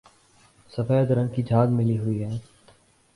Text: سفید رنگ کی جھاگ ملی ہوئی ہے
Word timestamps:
سفید 0.71 1.11
رنگ 1.11 1.29
کی 1.29 1.43
جھاگ 1.43 1.67
ملی 1.71 1.97
ہوئی 1.99 2.23
ہے 2.23 2.29